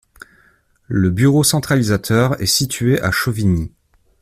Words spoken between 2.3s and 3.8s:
est situé à Chauvigny.